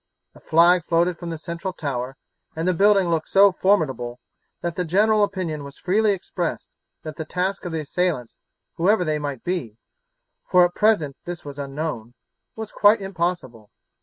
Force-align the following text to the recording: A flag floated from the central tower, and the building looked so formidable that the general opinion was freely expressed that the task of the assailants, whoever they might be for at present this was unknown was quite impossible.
A 0.33 0.39
flag 0.39 0.83
floated 0.83 1.19
from 1.19 1.29
the 1.29 1.37
central 1.37 1.73
tower, 1.73 2.17
and 2.55 2.67
the 2.67 2.73
building 2.73 3.09
looked 3.09 3.27
so 3.27 3.51
formidable 3.51 4.19
that 4.61 4.75
the 4.75 4.83
general 4.83 5.23
opinion 5.23 5.63
was 5.63 5.77
freely 5.77 6.13
expressed 6.13 6.69
that 7.03 7.17
the 7.17 7.23
task 7.23 7.65
of 7.65 7.71
the 7.71 7.81
assailants, 7.81 8.39
whoever 8.77 9.05
they 9.05 9.19
might 9.19 9.43
be 9.43 9.77
for 10.43 10.65
at 10.65 10.73
present 10.73 11.17
this 11.25 11.45
was 11.45 11.59
unknown 11.59 12.15
was 12.55 12.71
quite 12.71 12.99
impossible. 12.99 13.69